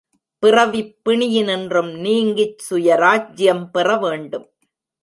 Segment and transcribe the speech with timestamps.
[0.43, 4.47] பிறவிப் பிணியினின்றும் நீங்கிச் சுயராஜ்யம் பெற வேண்டும்.